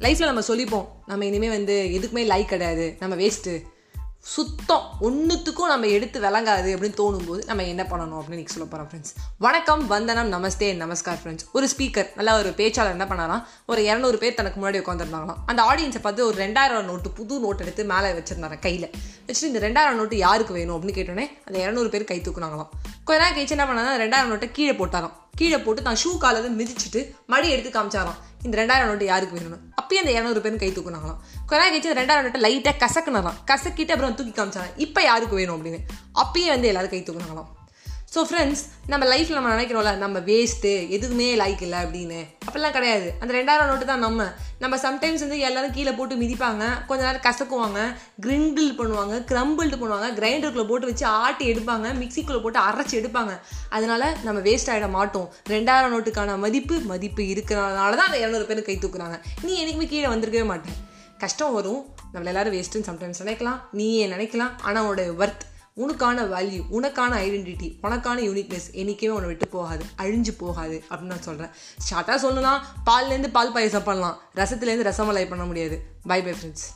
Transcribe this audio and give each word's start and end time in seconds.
லைஃப்பில் 0.00 0.24
நம்ம 0.24 0.40
சொல்லிப்போம் 0.40 0.86
நம்ம 1.06 1.24
இனிமேல் 1.24 1.50
வந்து 1.50 1.74
எதுக்குமே 1.92 2.20
லைக் 2.20 2.44
கிடையாது 2.44 2.96
நம்ம 2.98 3.14
வேஸ்ட்டு 3.14 3.62
சுத்தம் 4.18 4.90
ஒன்றுத்துக்கும் 5.00 5.66
நம்ம 5.66 5.86
எடுத்து 5.86 6.20
விளங்காது 6.20 6.70
அப்படின்னு 6.76 6.98
தோணும்போது 7.00 7.44
நம்ம 7.44 7.64
என்ன 7.64 7.82
பண்ணணும் 7.82 8.18
அப்படின்னு 8.20 8.38
நீங்க 8.38 8.52
சொல்ல 8.52 8.64
போகிறோம் 8.64 8.88
ஃப்ரெண்ட்ஸ் 8.88 9.12
வணக்கம் 9.38 9.86
வந்தனம் 9.86 10.32
நமஸ்தே 10.32 10.68
நமஸ்கார் 10.74 11.18
ஃப்ரெண்ட்ஸ் 11.24 11.46
ஒரு 11.52 11.68
ஸ்பீக்கர் 11.76 12.08
நல்லா 12.14 12.38
ஒரு 12.38 12.48
பேச்சாளர் 12.48 12.90
என்ன 12.90 13.04
பண்ணாராம்? 13.04 13.44
ஒரு 13.66 13.82
இரநூறு 13.82 14.16
பேர் 14.16 14.34
தனக்கு 14.34 14.58
முன்னாடி 14.60 14.82
உட்காந்துருந்தாங்களாம் 14.82 15.40
அந்த 15.46 15.62
ஆடியன்ஸை 15.62 16.00
பார்த்து 16.00 16.26
ஒரு 16.26 16.44
ரெண்டாயிரம் 16.44 16.82
நோட்டு 16.82 17.10
புது 17.10 17.38
நோட் 17.44 17.58
எடுத்து 17.58 17.84
மேலே 17.84 18.10
வச்சிருந்தாரு 18.12 18.58
கையில். 18.58 18.90
வச்சுட்டு 19.26 19.44
இந்த 19.44 19.58
ரெண்டாயிரம் 19.58 20.00
நோட்டு 20.00 20.16
யாருக்கு 20.16 20.52
வேணும் 20.52 20.82
அப்படின்னு 20.82 20.98
கேட்டோன்னே 21.00 21.28
அந்த 21.44 21.58
இரநூறு 21.66 21.88
பேர் 21.88 22.04
கை 22.04 22.20
தூக்குனாங்களாம். 22.20 22.68
கொஞ்ச 23.04 23.22
நேரம் 23.22 23.36
கழிச்சு 23.36 23.58
என்ன 23.58 23.64
பண்ணாங்க 23.64 24.00
ரெண்டாயிரம் 24.00 24.34
நோட்டை 24.34 24.50
கீழே 24.52 24.72
போட்டாராம். 24.72 25.18
கீழே 25.40 25.58
போட்டு 25.66 25.82
தான் 25.88 26.00
ஷூ 26.02 26.10
காலில் 26.24 26.56
மிதிச்சிட்டு 26.60 27.02
மடி 27.32 27.48
எடுத்து 27.54 27.70
காமிச்சாராம். 27.76 28.18
இந்த 28.46 28.54
ரெண்டாயிரம் 28.60 28.90
நோட்டு 28.90 29.06
யாருக்கு 29.12 29.36
வேணும்னு? 29.36 29.58
அப்பயும் 29.80 30.02
அந்த 30.02 30.12
இரநூறு 30.16 30.40
பேரும் 30.44 30.62
கை 30.62 30.70
தூக்குனாங்களாம். 30.76 31.20
கொஞ்ச 31.48 31.60
நேரம் 31.62 31.74
கழிச்சு 31.74 31.98
ரெண்டாயிரம் 32.00 32.26
நோட்டை 32.26 32.42
லைட்டாக 32.46 32.76
கசக்குனாராம். 32.84 33.38
கசக்கிட்டு 33.50 33.94
அப்புறம் 33.94 34.18
தூக்கி 34.18 34.34
காமிச்சாங்க 34.40 34.70
இப்போ 34.86 35.02
யாருக்கு 35.10 35.38
வேணும் 35.40 35.56
அப்படின்னு? 35.58 35.80
அப்பயும் 36.24 36.54
வந்து 36.54 36.70
எல்லாரும் 36.72 36.94
கை 36.96 37.02
தூக்குனாங்களாம். 37.08 37.50
ஸோ 38.14 38.20
ஃப்ரெண்ட்ஸ் 38.28 38.62
நம்ம 38.92 39.04
லைஃப்பில் 39.10 39.36
நம்ம 39.38 39.50
நினைக்கிறோம்ல 39.54 39.90
நம்ம 40.02 40.18
வேஸ்ட்டு 40.28 40.70
எதுவுமே 40.96 41.26
லைக் 41.40 41.60
இல்லை 41.66 41.78
அப்படின்னு. 41.84 42.20
அப்படிலாம் 42.46 42.74
கிடையாது. 42.76 43.08
அந்த 43.20 43.32
ரெண்டாயிரம் 43.36 43.68
நோட்டு 43.70 43.86
தான் 43.90 44.02
நம்ம. 44.04 44.24
நம்ம 44.62 44.78
சம்டைம்ஸ் 44.84 45.22
வந்து 45.24 45.38
எல்லோரும் 45.48 45.74
கீழே 45.76 45.92
போட்டு 45.98 46.14
மிதிப்பாங்க. 46.22 46.64
கொஞ்ச 46.88 47.00
நேரம் 47.06 47.24
கசக்குவாங்க. 47.26 47.80
கிரிண்டில் 48.24 48.72
பண்ணுவாங்க 48.80 49.16
கிரம்பிள்டு 49.30 49.76
பண்ணுவாங்க. 49.82 50.08
கிரைண்டருக்குள்ளே 50.18 50.66
போட்டு 50.70 50.88
வச்சு 50.90 51.06
ஆட்டி 51.20 51.46
எடுப்பாங்க. 51.52 51.86
மிக்சிக்குள்ளே 52.00 52.40
போட்டு 52.46 52.60
அரைச்சி 52.68 52.96
எடுப்பாங்க. 53.00 53.34
அதனால் 53.78 54.06
நம்ம 54.26 54.40
வேஸ்ட் 54.48 54.72
ஆகிட 54.74 54.88
மாட்டோம். 54.98 55.28
ரெண்டாயிரம் 55.54 55.94
நோட்டுக்கான 55.96 56.36
மதிப்பு 56.46 56.78
மதிப்பு 56.92 57.24
இருக்கிறனால 57.34 57.92
தான் 58.00 58.10
அந்த 58.10 58.20
இரநூறு 58.24 58.48
பேர் 58.50 58.68
கை 58.70 58.76
தூக்குறாங்க. 58.86 59.18
நீ 59.46 59.52
என்றைக்குமே 59.60 59.88
கீழே 59.94 60.10
வந்திருக்கவே 60.14 60.48
மாட்டேன். 60.52 60.78
கஷ்டம் 61.24 61.54
வரும். 61.58 61.80
நம்மள 62.12 62.32
எல்லாரும் 62.34 62.56
வேஸ்ட்டுன்னு 62.58 62.90
சம்டைம்ஸ் 62.90 63.22
நினைக்கலாம். 63.24 63.60
நீயே 63.80 64.04
நினைக்கலாம். 64.16 64.52
ஆனால் 64.66 64.82
உன்னோட 64.84 65.06
ஒர்த் 65.22 65.46
உனக்கான 65.82 66.22
வேல்யூ 66.34 66.62
உனக்கான 66.78 67.12
ஐடென்டிட்டி 67.24 67.68
உனக்கான 67.82 68.18
யூனிக்னஸ் 68.28 68.68
என்றைக்குமே 68.72 69.12
உன்னை 69.12 69.28
விட்டு 69.28 69.48
போகாது 69.48 69.84
அழிஞ்சு 69.98 70.32
போகாது 70.38 70.84
அப்படின்னு 70.90 71.12
நான் 71.12 71.22
சொல்கிறேன் 71.22 71.52
ஷார்ட்டாக 71.90 72.16
சொல்லலாம். 72.16 72.64
பால்லேருந்து 72.86 73.30
பால் 73.38 73.52
பாயசம் 73.52 73.82
பண்ணலாம். 73.82 74.20
ரசத்துலேருந்து 74.34 74.88
ரசமலாய் 74.90 75.28
பண்ண 75.28 75.44
முடியாது. 75.44 75.82
By 76.02 76.22
bye 76.22 76.32
friends 76.32 76.66